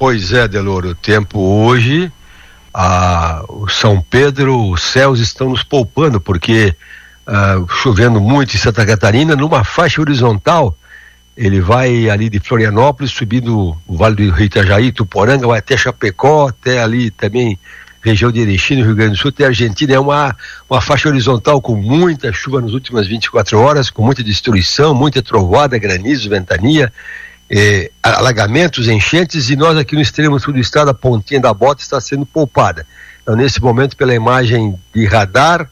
Pois 0.00 0.32
é, 0.32 0.48
Deloro, 0.48 0.88
o 0.88 0.94
tempo 0.94 1.38
hoje, 1.38 2.10
a, 2.72 3.44
o 3.46 3.68
São 3.68 4.00
Pedro, 4.00 4.70
os 4.70 4.82
céus 4.82 5.20
estão 5.20 5.50
nos 5.50 5.62
poupando, 5.62 6.18
porque 6.18 6.74
uh, 7.28 7.68
chovendo 7.68 8.18
muito 8.18 8.54
em 8.54 8.58
Santa 8.58 8.86
Catarina, 8.86 9.36
numa 9.36 9.62
faixa 9.62 10.00
horizontal, 10.00 10.74
ele 11.36 11.60
vai 11.60 12.08
ali 12.08 12.30
de 12.30 12.40
Florianópolis, 12.40 13.12
subindo 13.12 13.76
o 13.86 13.96
Vale 13.98 14.16
do 14.16 14.32
Rio 14.32 14.46
Itajaí, 14.46 14.90
Tuporanga, 14.90 15.46
vai 15.46 15.58
até 15.58 15.76
Chapecó, 15.76 16.48
até 16.48 16.82
ali 16.82 17.10
também 17.10 17.58
região 18.02 18.32
de 18.32 18.40
Erechim, 18.40 18.76
Rio 18.76 18.94
Grande 18.94 19.12
do 19.12 19.18
Sul, 19.18 19.28
até 19.28 19.44
Argentina. 19.44 19.92
É 19.92 20.00
uma, 20.00 20.34
uma 20.70 20.80
faixa 20.80 21.10
horizontal 21.10 21.60
com 21.60 21.76
muita 21.76 22.32
chuva 22.32 22.62
nas 22.62 22.72
últimas 22.72 23.06
24 23.06 23.58
horas, 23.60 23.90
com 23.90 24.02
muita 24.02 24.24
destruição, 24.24 24.94
muita 24.94 25.20
trovoada, 25.20 25.76
granizo, 25.76 26.30
ventania, 26.30 26.90
eh, 27.50 27.90
alagamentos, 28.00 28.86
enchentes, 28.86 29.50
e 29.50 29.56
nós 29.56 29.76
aqui 29.76 29.96
no 29.96 30.00
extremo 30.00 30.38
sul 30.38 30.54
do 30.54 30.60
estado, 30.60 30.90
a 30.90 30.94
pontinha 30.94 31.40
da 31.40 31.52
bota 31.52 31.82
está 31.82 32.00
sendo 32.00 32.24
poupada. 32.24 32.86
Então, 33.22 33.34
nesse 33.34 33.60
momento, 33.60 33.96
pela 33.96 34.14
imagem 34.14 34.78
de 34.94 35.04
radar, 35.04 35.68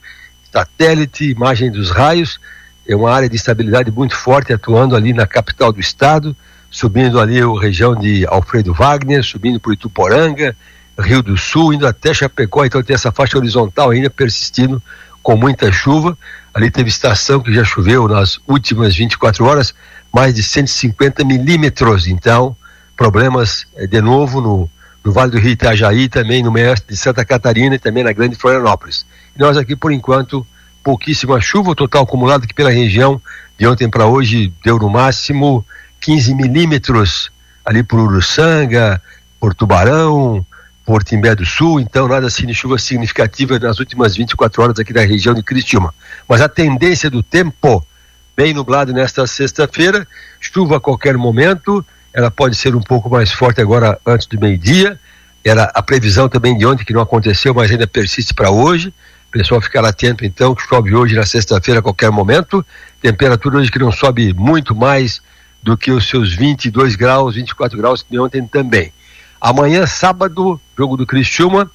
satélite, 0.53 1.31
imagem 1.31 1.71
dos 1.71 1.91
raios, 1.91 2.41
é 2.87 2.97
uma 2.97 3.13
área 3.13 3.29
de 3.29 3.37
estabilidade 3.37 3.91
muito 3.93 4.17
forte 4.17 4.53
atuando 4.53 4.97
ali 4.97 5.13
na 5.13 5.27
capital 5.27 5.73
do 5.73 5.79
estado, 5.79 6.37
subindo 6.71 7.21
ali 7.21 7.41
a 7.41 7.61
região 7.61 7.95
de 7.95 8.27
Alfredo 8.27 8.75
Wagner, 8.75 9.23
subindo 9.23 9.61
por 9.61 9.73
Ituporanga, 9.73 10.57
Rio 10.99 11.23
do 11.23 11.37
Sul, 11.37 11.73
indo 11.73 11.87
até 11.87 12.13
Chapecó, 12.13 12.65
então 12.65 12.83
tem 12.83 12.95
essa 12.95 13.13
faixa 13.13 13.39
horizontal 13.39 13.91
ainda 13.91 14.11
persistindo 14.11 14.83
com 15.29 15.37
muita 15.37 15.71
chuva. 15.71 16.17
Ali 16.55 16.71
teve 16.71 16.89
estação 16.89 17.41
que 17.41 17.53
já 17.53 17.63
choveu 17.63 18.09
nas 18.09 18.41
últimas 18.49 18.97
24 18.97 19.45
horas, 19.45 19.75
mais 20.11 20.35
de 20.35 20.43
150 20.43 21.23
milímetros. 21.23 22.07
Então, 22.07 22.57
problemas 22.97 23.67
eh, 23.77 23.87
de 23.87 24.01
novo 24.01 24.41
no, 24.41 24.71
no 25.05 25.13
Vale 25.13 25.31
do 25.31 25.39
Rio 25.39 25.51
Itajaí, 25.51 26.09
também 26.09 26.43
no 26.43 26.51
meio 26.51 26.75
de 26.89 26.97
Santa 26.97 27.27
Catarina 27.27 27.75
e 27.75 27.79
também 27.79 28.03
na 28.03 28.11
Grande 28.11 28.37
Florianópolis. 28.37 29.05
E 29.37 29.39
nós 29.39 29.59
aqui, 29.59 29.77
por 29.77 29.93
enquanto, 29.93 30.47
pouquíssima 30.83 31.39
chuva, 31.43 31.73
o 31.73 31.75
total 31.75 32.05
acumulado 32.05 32.45
aqui 32.45 32.55
pela 32.55 32.71
região 32.71 33.21
de 33.59 33.67
ontem 33.67 33.87
para 33.87 34.07
hoje 34.07 34.51
deu 34.65 34.79
no 34.79 34.89
máximo 34.89 35.63
15 36.01 36.35
milímetros 36.35 37.31
ali 37.67 37.83
por 37.83 38.01
Uruçanga, 38.01 38.99
por 39.39 39.55
Tubarão, 39.55 40.43
por 40.89 41.05
Timbé 41.05 41.35
do 41.35 41.45
Sul, 41.45 41.81
então 41.81 42.09
nada 42.09 42.29
assim 42.29 42.47
de 42.47 42.55
chuva 42.55 42.79
significativa 42.79 43.59
nas 43.59 43.79
últimas 43.79 44.17
24 44.17 44.63
horas 44.63 44.79
aqui 44.79 44.91
da 44.91 45.03
região 45.03 45.35
de 45.35 45.43
Criciúma. 45.43 45.93
Mas 46.27 46.41
a 46.41 46.49
tendência 46.49 47.11
do 47.11 47.23
tempo, 47.23 47.87
bem 48.35 48.55
nublado 48.55 48.91
nesta 48.91 49.27
sexta-feira, 49.27 50.09
chuva 50.41 50.79
a 50.79 50.81
qualquer 50.81 51.19
momento, 51.19 51.85
ela 52.11 52.31
pode 52.31 52.57
ser 52.57 52.75
um 52.75 52.81
pouco 52.81 53.11
mais 53.11 53.31
forte 53.31 53.61
agora 53.61 54.01
antes 54.07 54.27
do 54.27 54.41
meio-dia, 54.41 54.99
era 55.45 55.65
a 55.75 55.83
previsão 55.83 56.27
também 56.27 56.57
de 56.57 56.65
ontem 56.65 56.87
que 56.87 56.95
não 56.95 57.03
aconteceu, 57.03 57.53
mas 57.53 57.71
ainda 57.71 57.87
persiste 57.87 58.33
para 58.33 58.51
hoje, 58.51 58.91
pessoal 59.31 59.61
ficar 59.61 59.85
atento 59.85 60.25
então, 60.25 60.55
que 60.55 60.63
chove 60.63 60.95
hoje 60.95 61.15
na 61.15 61.27
sexta-feira 61.27 61.81
a 61.81 61.83
qualquer 61.83 62.11
momento, 62.11 62.65
temperatura 63.03 63.59
hoje 63.59 63.71
que 63.71 63.79
não 63.79 63.93
sobe 63.93 64.33
muito 64.33 64.75
mais 64.75 65.21
do 65.63 65.77
que 65.77 65.91
os 65.91 66.09
seus 66.09 66.35
22 66.35 66.97
graus, 66.97 67.35
24 67.35 67.77
graus 67.77 68.03
que 68.03 68.19
ontem 68.19 68.47
também. 68.47 68.91
Amanhã, 69.39 69.87
sábado, 69.87 70.59
jogo 70.79 70.97
do 70.97 71.05
Criciúma, 71.05 71.69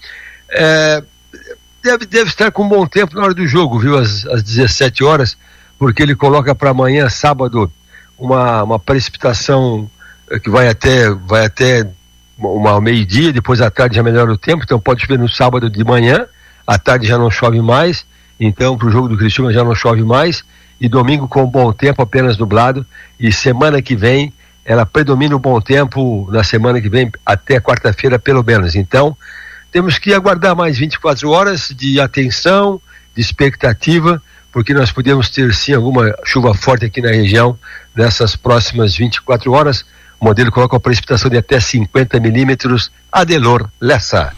é, 0.50 1.04
deve, 1.84 2.06
deve 2.06 2.30
estar 2.30 2.50
com 2.52 2.64
um 2.64 2.70
bom 2.70 2.88
tempo 2.88 3.16
na 3.16 3.24
hora 3.24 3.34
do 3.34 3.46
jogo, 3.46 3.78
viu, 3.78 3.98
às, 3.98 4.26
às 4.28 4.42
17 4.42 5.04
horas, 5.04 5.38
porque 5.78 6.02
ele 6.02 6.16
coloca 6.16 6.56
para 6.56 6.70
amanhã, 6.70 7.10
sábado, 7.10 7.70
uma, 8.18 8.64
uma 8.64 8.80
precipitação 8.80 9.90
é, 10.32 10.40
que 10.40 10.50
vai 10.50 10.70
até, 10.70 11.10
vai 11.12 11.46
até 11.46 11.86
uma 12.38 12.80
meio-dia, 12.80 13.34
depois 13.34 13.60
à 13.60 13.70
tarde 13.70 13.98
já 13.98 14.04
melhora 14.04 14.32
o 14.32 14.38
tempo, 14.38 14.64
então 14.64 14.80
pode 14.80 15.02
chover 15.02 15.20
no 15.20 15.28
sábado 15.28 15.70
de 15.70 15.84
manhã, 15.84 16.26
à 16.66 16.80
tarde 16.80 17.06
já 17.06 17.18
não 17.18 17.30
chove 17.30 17.62
mais, 17.62 18.06
então 18.40 18.78
para 18.78 18.88
o 18.88 18.92
jogo 18.92 19.10
do 19.10 19.18
Cristiúma 19.18 19.52
já 19.52 19.64
não 19.64 19.76
chove 19.76 20.02
mais, 20.04 20.44
e 20.80 20.88
domingo 20.88 21.28
com 21.28 21.46
bom 21.46 21.72
tempo, 21.74 22.02
apenas 22.02 22.38
nublado, 22.38 22.86
e 23.20 23.32
semana 23.32 23.82
que 23.82 23.96
vem 23.96 24.34
ela 24.66 24.86
predomina 24.86 25.36
o 25.36 25.40
bom 25.40 25.60
tempo 25.60 26.28
na 26.32 26.44
semana 26.44 26.80
que 26.82 26.90
vem, 26.90 27.12
até 27.26 27.60
quarta-feira 27.60 28.18
pelo 28.18 28.44
menos. 28.44 28.76
Então, 28.76 29.16
temos 29.72 29.98
que 29.98 30.14
aguardar 30.14 30.56
mais 30.56 30.78
24 30.78 31.30
horas 31.30 31.70
de 31.76 32.00
atenção, 32.00 32.82
de 33.16 33.22
expectativa, 33.22 34.22
porque 34.52 34.74
nós 34.74 34.92
podemos 34.92 35.30
ter 35.30 35.54
sim 35.54 35.74
alguma 35.74 36.16
chuva 36.24 36.54
forte 36.54 36.86
aqui 36.86 37.02
na 37.02 37.10
região 37.10 37.58
nessas 37.96 38.36
próximas 38.36 38.96
24 38.96 39.52
horas. 39.52 39.86
O 40.20 40.26
modelo 40.26 40.52
coloca 40.52 40.76
uma 40.76 40.80
precipitação 40.80 41.30
de 41.30 41.38
até 41.38 41.60
50 41.60 42.20
milímetros. 42.20 42.92
Adelor 43.12 43.70
Lessa. 43.82 44.34